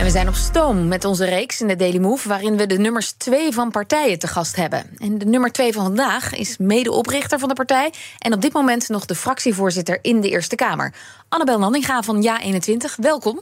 [0.00, 2.28] En we zijn op stoom met onze reeks in de Daily Move...
[2.28, 4.90] waarin we de nummers twee van partijen te gast hebben.
[4.98, 7.92] En de nummer twee van vandaag is medeoprichter van de partij...
[8.18, 10.94] en op dit moment nog de fractievoorzitter in de Eerste Kamer.
[11.28, 13.40] Annabel Nanninga van Ja21, welkom.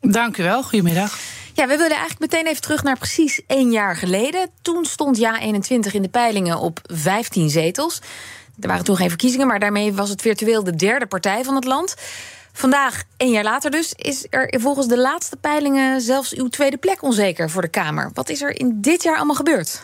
[0.00, 1.18] Dank u wel, goedemiddag.
[1.52, 4.50] Ja, we willen eigenlijk meteen even terug naar precies één jaar geleden.
[4.62, 8.00] Toen stond Ja21 in de peilingen op 15 zetels.
[8.60, 11.64] Er waren toen geen verkiezingen, maar daarmee was het virtueel de derde partij van het
[11.64, 11.94] land...
[12.52, 17.02] Vandaag, een jaar later dus, is er volgens de laatste peilingen zelfs uw tweede plek
[17.02, 18.10] onzeker voor de Kamer.
[18.14, 19.82] Wat is er in dit jaar allemaal gebeurd?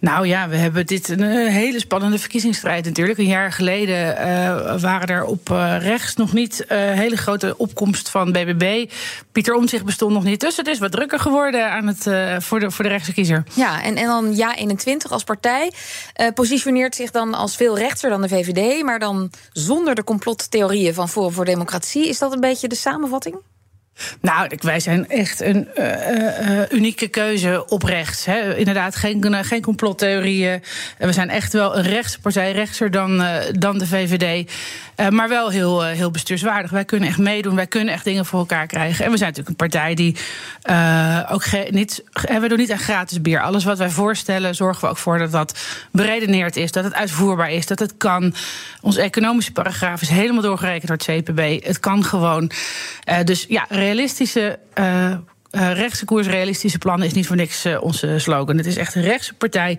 [0.00, 3.18] Nou ja, we hebben dit een eh, hele spannende verkiezingsstrijd natuurlijk.
[3.18, 8.08] Een jaar geleden uh, waren er op uh, rechts nog niet uh, hele grote opkomst
[8.08, 8.90] van BBB.
[9.32, 10.40] Pieter Omtzigt bestond nog niet.
[10.40, 12.02] Dus het is wat drukker geworden aan het,
[12.44, 13.44] voor, de, voor de rechtse kiezer.
[13.54, 15.72] Ja, en, en dan Ja21 als partij
[16.34, 18.82] positioneert zich dan als veel rechtser dan de VVD...
[18.82, 22.08] maar dan zonder de complottheorieën van Forum voor Democratie.
[22.08, 23.36] Is dat een beetje de samenvatting?
[24.20, 28.24] Nou, wij zijn echt een uh, uh, unieke keuze op rechts.
[28.24, 28.56] Hè.
[28.56, 30.62] Inderdaad, geen, geen complottheorieën.
[30.98, 33.24] We zijn echt wel een rechtse partij, rechtser dan,
[33.58, 34.50] dan de VVD.
[35.10, 36.70] Maar wel heel, heel bestuurswaardig.
[36.70, 39.04] Wij kunnen echt meedoen, wij kunnen echt dingen voor elkaar krijgen.
[39.04, 40.16] En we zijn natuurlijk een partij die
[41.30, 42.04] ook niet.
[42.40, 43.40] We doen niet aan gratis bier.
[43.40, 45.58] Alles wat wij voorstellen, zorgen we ook voor dat dat
[45.92, 48.34] beredeneerd is, dat het uitvoerbaar is, dat het kan.
[48.80, 51.64] Onze economische paragraaf is helemaal doorgerekend door het CPB.
[51.64, 52.50] Het kan gewoon.
[53.24, 54.58] dus ja, realistische.
[55.50, 58.56] Rechtse koers, realistische plannen is niet voor niks onze slogan.
[58.56, 59.78] Het is echt een rechtse partij.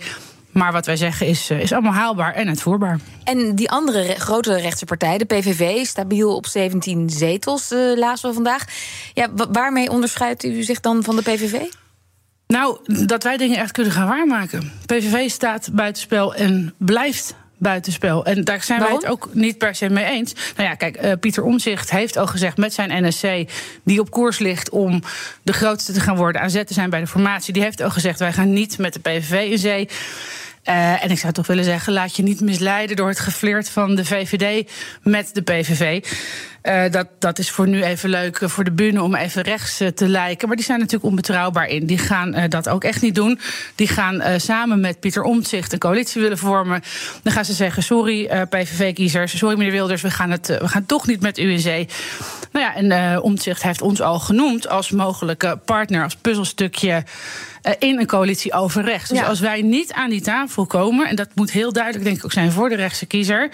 [0.52, 3.00] Maar wat wij zeggen is, is allemaal haalbaar en uitvoerbaar.
[3.24, 8.24] En die andere re grote rechtse partij, de PVV, stabiel op 17 zetels, uh, laatst
[8.24, 8.66] we vandaag.
[9.14, 11.62] Ja, waarmee onderscheidt u zich dan van de PVV?
[12.48, 14.72] Nou, dat wij dingen echt kunnen gaan waarmaken.
[14.86, 18.26] PVV staat buitenspel en blijft buitenspel.
[18.26, 19.00] En daar zijn Waarom?
[19.00, 20.34] wij het ook niet per se mee eens.
[20.56, 23.28] Nou ja, kijk, uh, Pieter Omzicht heeft al gezegd met zijn NSC,
[23.84, 25.02] die op koers ligt om
[25.44, 27.90] de grootste te gaan worden, aan zet te zijn bij de formatie, die heeft al
[27.90, 29.90] gezegd: wij gaan niet met de PVV in zee.
[30.66, 33.96] Uh, en ik zou toch willen zeggen, laat je niet misleiden door het geflirt van
[33.96, 34.72] de VVD
[35.04, 36.04] met de PVV.
[36.64, 39.88] Uh, dat, dat is voor nu even leuk voor de bühne om even rechts uh,
[39.88, 40.48] te lijken.
[40.48, 41.86] Maar die zijn natuurlijk onbetrouwbaar in.
[41.86, 43.40] Die gaan uh, dat ook echt niet doen.
[43.76, 46.82] Die gaan samen met Pieter Omtzigt een coalitie willen vormen.
[47.24, 51.08] Dan gaan ze zeggen: Sorry, PVV-kiezers, sorry meneer Wilders, we gaan, het, we gaan toch
[51.08, 51.88] niet met u in zee.
[52.52, 57.04] Nou ja, en Omtzigt heeft ons al genoemd als mogelijke partner, als puzzelstukje
[57.80, 59.10] in een coalitie over rechts.
[59.10, 59.26] Dus ja.
[59.26, 62.32] als wij niet aan die tafel komen, en dat moet heel duidelijk, denk ik, ook
[62.32, 63.50] zijn voor de rechtse kiezer.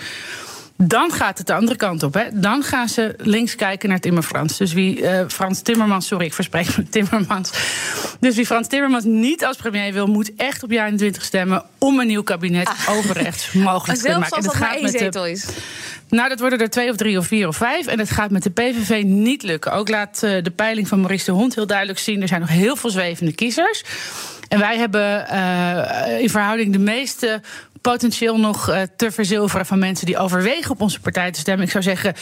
[0.77, 2.13] Dan gaat het de andere kant op.
[2.13, 2.23] Hè.
[2.33, 4.57] Dan gaan ze links kijken naar Timmer Frans.
[4.57, 7.51] Dus wie uh, Frans Timmermans, sorry, ik verspreek me Timmermans.
[8.19, 11.99] Dus wie Frans Timmermans niet als premier wil, moet echt op jaar 21 stemmen om
[11.99, 12.89] een nieuw kabinet ah.
[12.89, 14.37] overrechts mogelijk te maken.
[14.37, 15.45] En dat gaat met zetel is.
[16.09, 17.87] Nou, dat worden er twee of drie of vier of vijf.
[17.87, 19.71] En het gaat met de PVV niet lukken.
[19.71, 22.21] Ook laat uh, de peiling van Maurice de Hond heel duidelijk zien.
[22.21, 23.83] Er zijn nog heel veel zwevende kiezers.
[24.47, 27.41] En wij hebben uh, in verhouding de meeste
[27.91, 31.65] potentieel nog uh, te verzilveren van mensen die overwegen op onze partij te stemmen.
[31.65, 32.13] Ik zou zeggen.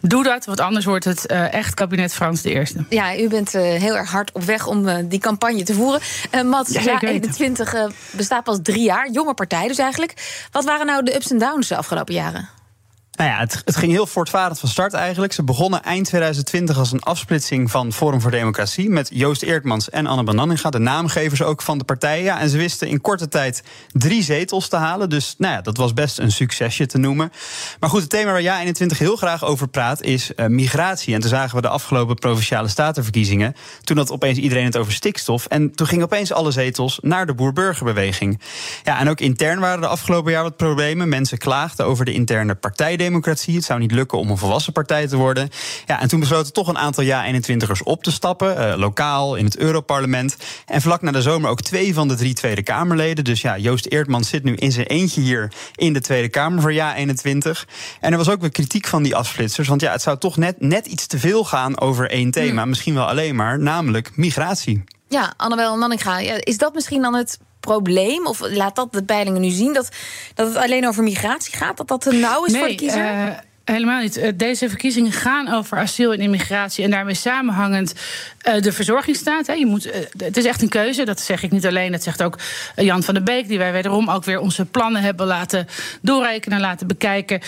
[0.00, 2.84] Doe dat, want anders wordt het uh, echt kabinet Frans de Eerste.
[2.88, 6.00] Ja, u bent uh, heel erg hard op weg om uh, die campagne te voeren.
[6.48, 7.74] Mats, ja, ja 21
[8.10, 10.46] bestaat pas drie jaar, jonge partij dus eigenlijk.
[10.50, 12.48] Wat waren nou de ups en downs de afgelopen jaren?
[13.16, 15.32] Nou ja, het, het, ging heel voortvarend van start eigenlijk.
[15.32, 18.90] Ze begonnen eind 2020 als een afsplitsing van Forum voor Democratie...
[18.90, 22.24] met Joost Eertmans en Anne Bananninga, de naamgevers ook van de partijen.
[22.24, 23.62] Ja, en ze wisten in korte tijd
[23.92, 25.08] drie zetels te halen.
[25.08, 27.32] Dus nou ja, dat was best een succesje te noemen.
[27.80, 31.14] Maar goed, het thema waar Ja21 heel graag over praat is uh, migratie.
[31.14, 33.54] En toen zagen we de afgelopen Provinciale Statenverkiezingen...
[33.82, 35.46] toen had opeens iedereen het over stikstof.
[35.46, 38.40] En toen gingen opeens alle zetels naar de boer-burgerbeweging.
[38.82, 41.08] Ja, en ook intern waren er afgelopen jaar wat problemen.
[41.08, 43.54] Mensen klaagden over de interne partijdemocratie democratie.
[43.54, 45.50] Het zou niet lukken om een volwassen partij te worden.
[45.86, 48.58] Ja, en toen besloten toch een aantal ja-21ers op te stappen.
[48.58, 50.36] Uh, lokaal, in het Europarlement.
[50.66, 53.24] En vlak na de zomer ook twee van de drie Tweede Kamerleden.
[53.24, 56.72] Dus ja, Joost Eertmans zit nu in zijn eentje hier in de Tweede Kamer voor
[56.72, 57.64] ja-21.
[58.00, 59.68] En er was ook weer kritiek van die afsplitsers.
[59.68, 62.60] Want ja, het zou toch net, net iets te veel gaan over één thema.
[62.60, 62.68] Hmm.
[62.68, 64.84] Misschien wel alleen maar, namelijk migratie.
[65.08, 67.38] Ja, Annabel Nanninga, is dat misschien dan het
[67.72, 68.26] probleem?
[68.26, 69.88] Of laat dat de peilingen nu zien dat,
[70.34, 71.76] dat het alleen over migratie gaat?
[71.76, 73.44] Dat dat te nauw is nee, voor de kiezer?
[73.66, 74.16] Helemaal niet.
[74.16, 76.84] Eh, deze verkiezingen gaan over asiel en immigratie.
[76.84, 77.94] En daarmee samenhangend
[78.48, 79.46] uh, de verzorgingsstaat.
[79.46, 81.04] Je moet, uh, het is echt een keuze.
[81.04, 81.92] Dat zeg ik niet alleen.
[81.92, 82.38] Dat zegt ook
[82.76, 83.48] Jan van der Beek.
[83.48, 85.66] Die wij wederom ook weer onze plannen hebben laten
[86.00, 87.40] doorrekenen, laten bekijken.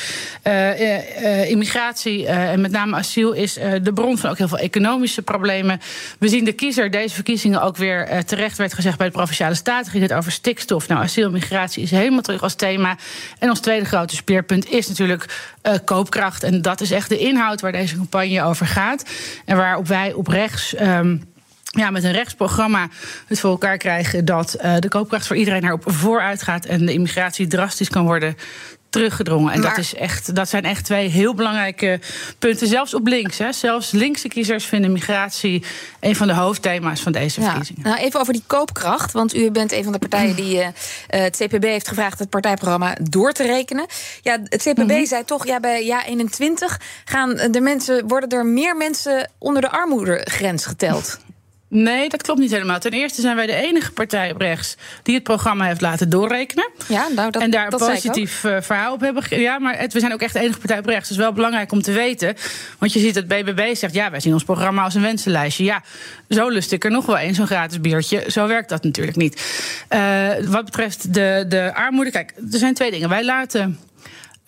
[1.47, 5.81] immigratie en met name asiel is de bron van ook heel veel economische problemen.
[6.19, 9.91] We zien de kiezer deze verkiezingen ook weer terecht werd gezegd bij de provinciale staten.
[9.91, 10.89] Ging het over stikstof.
[10.89, 12.97] Nou, asiel en migratie is helemaal terug als thema.
[13.39, 15.27] En ons tweede grote speerpunt is natuurlijk
[16.09, 16.43] koopkracht.
[16.43, 19.05] En dat is echt de inhoud waar deze campagne over gaat.
[19.45, 20.81] En waarop wij op rechts.
[20.81, 21.23] Um,
[21.71, 22.89] ja, met een rechtsprogramma
[23.27, 26.93] het voor elkaar krijgen dat uh, de koopkracht voor iedereen erop vooruit gaat en de
[26.93, 28.37] immigratie drastisch kan worden
[28.91, 29.53] teruggedrongen.
[29.53, 32.01] En dat, is echt, dat zijn echt twee heel belangrijke
[32.39, 32.67] punten.
[32.67, 33.39] Zelfs op links.
[33.39, 33.53] Hè.
[33.53, 35.63] Zelfs linkse kiezers vinden migratie
[36.01, 37.83] een van de hoofdthema's van deze verkiezingen.
[37.83, 39.13] Nou, even over die koopkracht.
[39.13, 40.67] Want u bent een van de partijen die uh,
[41.07, 43.87] het CPB heeft gevraagd het partijprogramma door te rekenen.
[44.23, 45.07] Ja, het CPB mm -hmm.
[45.07, 49.71] zei toch, ja, bij ja 21 gaan de mensen, worden er meer mensen onder de
[49.71, 51.19] armoedegrens geteld.
[51.71, 52.79] Nee, dat klopt niet helemaal.
[52.79, 56.71] Ten eerste zijn wij de enige partij op rechts die het programma heeft laten doorrekenen.
[56.89, 59.25] Ja, nou, dat, en daar een positief uh, verhaal op hebben.
[59.29, 61.09] Ja, maar het, we zijn ook echt de enige partij op rechts.
[61.09, 62.37] Dat is wel belangrijk om te weten.
[62.79, 65.65] Want je ziet dat BBB zegt: ja, wij zien ons programma als een wensenlijstje.
[65.65, 65.83] Ja,
[66.29, 68.25] zo lust ik er nog wel eens, zo'n gratis biertje.
[68.31, 69.43] Zo werkt dat natuurlijk niet.
[69.91, 73.09] Uh, wat betreft de, de armoede, kijk, er zijn twee dingen.
[73.09, 73.79] Wij laten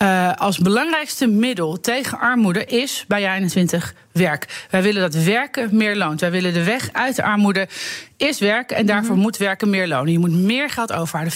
[0.01, 4.65] uh, als belangrijkste middel tegen armoede is bij 21 werk.
[4.69, 6.19] Wij willen dat werken meer loont.
[6.19, 7.67] Wij willen de weg uit de armoede
[8.17, 10.11] is werken en daarvoor mm moet werken meer lonen.
[10.11, 11.33] Je moet meer geld overhouden.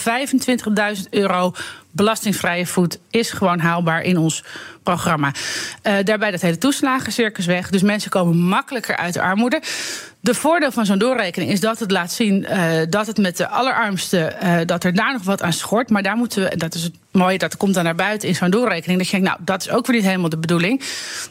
[0.98, 1.52] 25.000 euro
[1.90, 4.44] belastingvrije voet is gewoon haalbaar in ons
[4.82, 5.32] programma.
[5.82, 7.70] Uh, daarbij dat hele toeslagencircus weg.
[7.70, 9.62] Dus mensen komen makkelijker uit de armoede.
[10.20, 13.48] De voordeel van zo'n doorrekening is dat het laat zien uh, dat het met de
[13.48, 15.90] allerarmsten, uh, dat er daar nog wat aan schort.
[15.90, 18.34] Maar daar moeten we, en dat is het mooie, dat komt dan naar buiten in
[18.34, 18.98] zo'n doorrekening.
[18.98, 20.82] Dat je denkt, nou, dat is ook weer niet helemaal de bedoeling.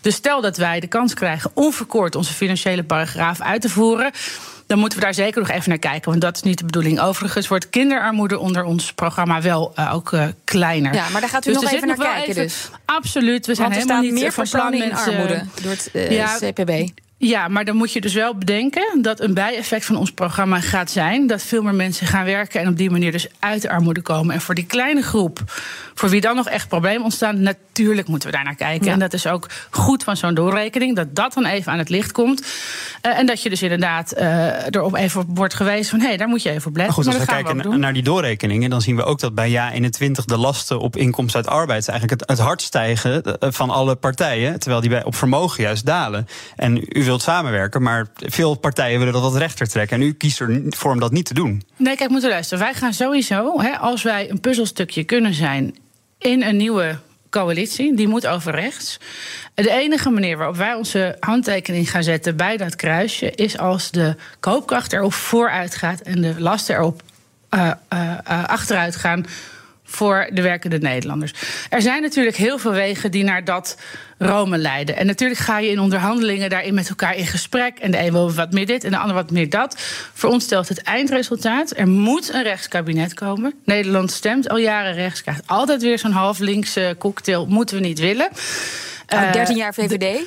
[0.01, 4.11] Dus stel dat wij de kans krijgen onverkort onze financiële paragraaf uit te voeren
[4.67, 6.09] dan moeten we daar zeker nog even naar kijken.
[6.09, 6.99] Want dat is niet de bedoeling.
[6.99, 10.93] Overigens wordt kinderarmoede onder ons programma wel uh, ook uh, kleiner.
[10.93, 12.29] Ja, maar daar gaat u dus nog even naar kijken.
[12.29, 12.69] Even, dus.
[12.85, 13.45] Absoluut.
[13.45, 16.11] We zijn Want er helemaal staan niet meer van plan in armoede door het uh,
[16.11, 17.03] Ja, CPB.
[17.17, 20.91] Ja, maar dan moet je dus wel bedenken dat een bijeffect van ons programma gaat
[20.91, 24.01] zijn dat veel meer mensen gaan werken en op die manier dus uit de armoede
[24.01, 24.33] komen.
[24.33, 25.39] En voor die kleine groep,
[25.93, 28.85] voor wie dan nog echt problemen ontstaan, natuurlijk moeten we daar naar kijken.
[28.85, 28.93] Ja.
[28.93, 32.11] En dat is ook goed van zo'n doorrekening, dat dat dan even aan het licht
[32.11, 32.41] komt.
[32.41, 36.17] Uh, en dat je dus inderdaad uh, erop even op wordt geweest van hé, hey,
[36.17, 36.95] daar moet je even op letten.
[36.95, 39.35] Maar goed, als maar we kijken we naar die doorrekeningen, dan zien we ook dat
[39.35, 43.51] bij ja 21 de lasten op inkomsten uit arbeid eigenlijk het, het hardst stijgen eh,
[43.51, 44.59] van alle partijen.
[44.59, 46.27] Terwijl die bij, op vermogen juist dalen.
[46.55, 49.97] En u wilt samenwerken, maar veel partijen willen dat wat rechter trekken.
[49.97, 51.63] En u kiest ervoor om dat niet te doen.
[51.77, 52.63] Nee, kijk, moeten luisteren.
[52.63, 55.75] Wij gaan sowieso, hè, als wij een puzzelstukje kunnen zijn
[56.17, 56.99] in een nieuwe
[57.29, 58.99] coalitie, die moet over rechts.
[59.53, 64.15] De enige manier waarop wij onze handtekening gaan zetten bij dat kruisje is als de
[64.39, 67.01] koopkracht erop vooruit gaat en de lasten erop
[67.55, 67.71] uh,
[68.45, 69.25] achteruit gaan
[69.85, 71.33] voor de werkende Nederlanders.
[71.69, 73.77] Er zijn natuurlijk heel veel wegen die naar dat
[74.17, 74.95] Rome leiden.
[74.95, 77.77] En natuurlijk ga je in onderhandelingen daarin met elkaar in gesprek.
[77.79, 79.75] En de een wil wat meer dit en de ander wat meer dat.
[80.13, 81.77] Voor ons stelt het eindresultaat.
[81.77, 83.53] Er moet een rechtskabinet komen.
[83.65, 85.21] Nederland stemt al jaren rechts.
[85.21, 87.45] Krijgt altijd weer zo'n half linkse cocktail.
[87.45, 88.29] Moeten we niet willen.
[89.13, 90.25] Uh, 13 jaar VVD.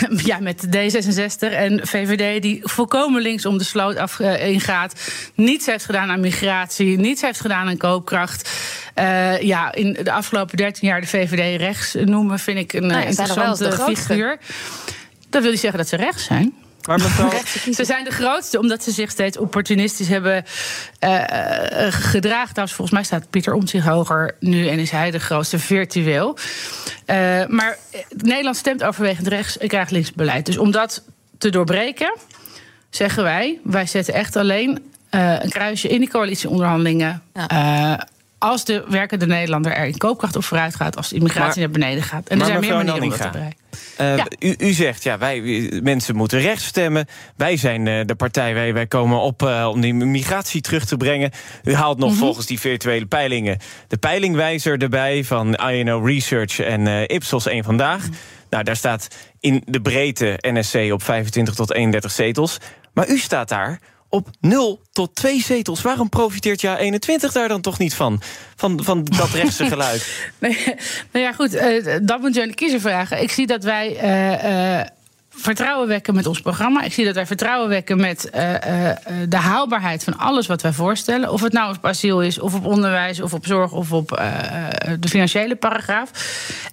[0.30, 4.94] Ja, met D66 en VVD die volkomen links om de sloot af uh, ingaat.
[5.34, 8.50] Niets heeft gedaan aan migratie, niets heeft gedaan aan koopkracht.
[8.98, 13.00] Uh, ja, in de afgelopen 13 jaar de VVD rechts noemen vind ik een nou
[13.00, 14.38] ja, interessante figuur.
[15.30, 16.54] Dat wil niet zeggen dat ze rechts zijn.
[16.86, 17.30] Maar mevrouw...
[17.72, 20.44] ze zijn de grootste omdat ze zich steeds opportunistisch hebben
[21.00, 21.22] uh,
[21.90, 22.48] gedragen.
[22.48, 26.36] Trouwens, volgens mij staat Pieter Omtzigt hoger nu en is hij de grootste virtueel.
[27.06, 27.78] Uh, maar
[28.16, 30.46] Nederland stemt overwegend rechts en krijgt links beleid.
[30.46, 31.02] Dus om dat
[31.38, 32.16] te doorbreken,
[32.90, 37.22] zeggen wij: wij zetten echt alleen een kruisje in die coalitieonderhandelingen.
[37.34, 38.06] Ja
[38.38, 41.80] als de werkende Nederlander er in koopkracht op vooruit gaat, als de immigratie maar, naar
[41.80, 42.28] beneden gaat.
[42.28, 43.58] En er zijn meer manieren om dat te bereiken.
[44.00, 44.26] Uh, ja.
[44.38, 45.40] u, u, zegt, ja, wij
[45.82, 47.06] mensen moeten rechts stemmen.
[47.36, 50.96] Wij zijn uh, de partij, wij, wij komen op uh, om die migratie terug te
[50.96, 51.30] brengen.
[51.64, 52.24] U haalt nog mm -hmm.
[52.24, 57.98] volgens die virtuele peilingen de peilingwijzer erbij van INO Research en Ipsos één vandaag.
[57.98, 58.18] Mm -hmm.
[58.50, 59.08] Nou, daar staat
[59.40, 62.58] in de breedte NSC op 25 tot 31 zetels.
[62.92, 65.82] Maar u staat daar op 0 tot 2 zetels.
[65.82, 68.20] Waarom profiteert Ja 21 daar dan toch niet van?
[68.56, 70.30] Van, van dat rechtse geluid?
[70.38, 70.64] nee,
[71.12, 73.22] nou ja, goed, uh, dat moet je aan de kiezer vragen.
[73.22, 74.02] Ik zie dat wij...
[74.02, 74.86] Uh, uh,
[75.36, 76.82] vertrouwen wekken met ons programma.
[76.82, 78.58] Ik zie dat wij vertrouwen wekken met uh, uh,
[79.28, 81.32] de haalbaarheid van alles wat wij voorstellen.
[81.32, 84.34] Of het nou op asiel is, of op onderwijs, of op zorg, of op uh,
[85.00, 86.10] de financiële paragraaf.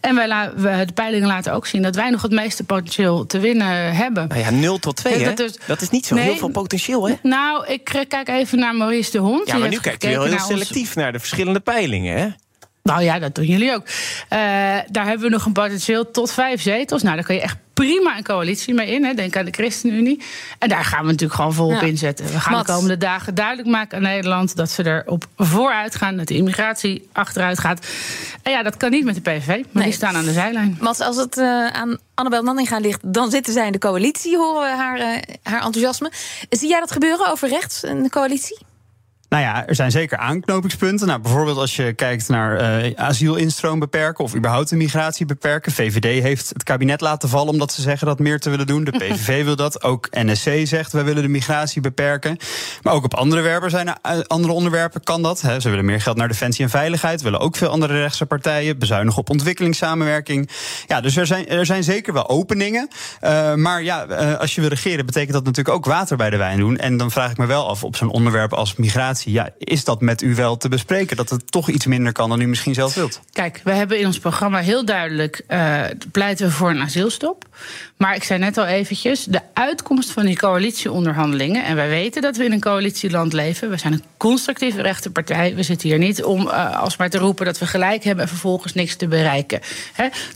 [0.01, 3.39] En wij we, de peilingen laten ook zien dat wij nog het meeste potentieel te
[3.39, 4.27] winnen hebben.
[4.27, 6.50] Nou ja, 0 tot 2, ja, dat, is, dat, is niet zo nee, heel veel
[6.50, 7.15] potentieel, hè?
[7.22, 9.48] Nou, ik kijk even naar Maurice de Hond.
[9.48, 10.96] Ja, maar nu kijkt u heel, heel selectief ons...
[10.96, 12.27] naar de verschillende peilingen, hè?
[12.84, 13.86] Nou ja, dat doen jullie ook.
[13.86, 13.90] Uh,
[14.88, 17.02] daar hebben we nog een potentieel tot vijf zetels.
[17.02, 19.04] Nou, daar kan je echt prima een coalitie mee in.
[19.06, 19.13] Hè.
[19.13, 20.22] Denk aan de ChristenUnie.
[20.60, 21.88] En daar gaan we natuurlijk gewoon volop ja.
[21.88, 22.25] inzetten.
[22.25, 26.18] We gaan de komende dagen duidelijk maken aan Nederland dat ze erop vooruit gaan.
[26.18, 27.88] Dat de immigratie achteruit gaat.
[28.42, 29.84] En ja, dat kan niet met de PVV, maar nee.
[29.84, 30.78] die staan aan de zijlijn.
[30.80, 34.38] Mats, als het uh, aan Annabel Nanninga ligt, dan zitten zij in de coalitie.
[34.38, 35.06] Horen we haar, uh,
[35.44, 36.12] haar enthousiasme.
[36.50, 38.73] Zie jij dat gebeuren over rechts in de coalitie?
[39.34, 41.08] Nou ja, er zijn zeker aanknopingspunten.
[41.08, 45.72] Nou, bijvoorbeeld als je kijkt naar uh, asielinstroom beperken of überhaupt de migratie beperken.
[45.72, 48.84] VVD heeft het kabinet laten vallen omdat ze zeggen dat meer te willen doen.
[48.84, 49.84] De PVV wil dat.
[49.84, 52.38] Ook NSC zegt wij willen de migratie beperken.
[52.82, 55.42] Maar ook op andere, werpen zijn er, andere onderwerpen kan dat.
[55.42, 55.60] Hè.
[55.60, 57.22] Ze willen meer geld naar defensie en veiligheid.
[57.22, 58.80] Willen ook veel andere rechtse partijen.
[58.80, 60.50] Bezuinigen op ontwikkelingssamenwerking.
[60.88, 62.88] Ja, dus er zijn, er zijn zeker wel openingen.
[63.22, 66.38] Uh, maar ja, uh, als je wil regeren, betekent dat natuurlijk ook water bij de
[66.38, 66.78] wijn doen.
[66.78, 70.01] En dan vraag ik me wel af op zo'n onderwerp als migratie ja, is dat
[70.01, 71.18] met u wel te bespreken?
[71.18, 73.22] Dat het toch iets minder kan dan u misschien zelf wilt?
[73.32, 77.46] Kijk, we hebben in ons programma heel duidelijk uh, pleiten we voor een asielstop.
[77.98, 81.63] Maar ik zei net al eventjes, de uitkomst van die coalitieonderhandelingen...
[81.63, 83.70] en wij weten dat we in een coalitieland leven.
[83.70, 85.56] We zijn een constructieve rechterpartij.
[85.56, 88.24] We zitten hier niet om uh, alsmaar te roepen dat we gelijk hebben...
[88.24, 89.60] en vervolgens niks te bereiken.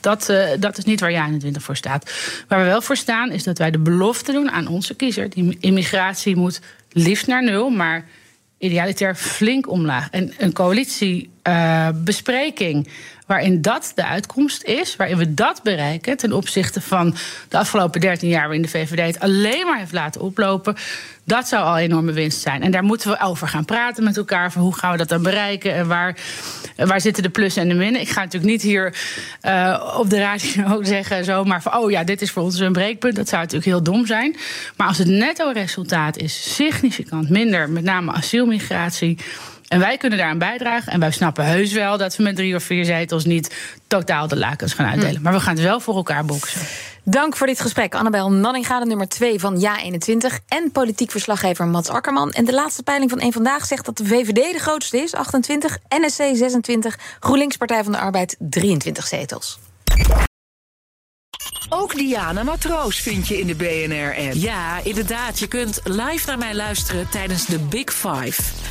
[0.02, 2.12] Dat, uh, dat is niet waar JA21 voor staat.
[2.48, 5.30] Waar we wel voor staan is dat wij de belofte doen aan onze kiezer...
[5.30, 8.06] die immigratie moet liefst naar nul, maar
[8.58, 10.10] idealitair flink omlaag.
[10.10, 11.88] En een coalitiebespreking uh,
[13.28, 17.16] waarin dat de uitkomst is, waarin we dat bereiken ten opzichte van
[17.50, 20.76] de afgelopen 13 jaar waarin de VVD het alleen maar heeft laten oplopen.
[21.24, 22.62] Dat zou al enorme winst zijn.
[22.62, 24.52] En daar moeten we over gaan praten met elkaar.
[24.52, 25.74] Van hoe gaan we dat dan bereiken?
[25.74, 26.18] En waar,
[26.76, 28.02] waar zitten de plussen en de minnen?
[28.02, 28.96] Ik ga natuurlijk niet hier
[29.46, 31.76] uh, op de radio zeggen zomaar van...
[31.76, 33.16] oh ja, dit is voor ons een breekpunt.
[33.16, 34.36] Dat zou natuurlijk heel dom zijn.
[34.76, 37.70] Maar als het netto-resultaat is significant minder...
[37.70, 39.18] met name asielmigratie
[39.68, 40.92] en wij kunnen daaraan bijdragen.
[40.92, 43.56] En wij snappen heus wel dat we met drie of vier zetels niet
[43.88, 45.16] totaal de lakens gaan uitdelen.
[45.16, 45.22] Hm.
[45.22, 46.62] Maar we gaan het wel voor elkaar boksen.
[47.04, 47.96] Dank voor dit gesprek.
[47.96, 50.46] Annabel Nanninga, de nummer 2 van Ja21.
[50.48, 52.32] En politiek verslaggever Mats Akkerman.
[52.32, 55.78] En de laatste peiling van één Vandaag zegt dat de VVD de grootste is, 28.
[55.90, 56.98] NSC 26.
[57.20, 59.60] GroenLinks Partij van de Arbeid 23 zetels.
[61.70, 64.34] Ook Diana Matroos vind je in de BNR-app.
[64.34, 65.40] Ja, inderdaad.
[65.40, 68.42] Je kunt live naar mij luisteren tijdens de Big Five.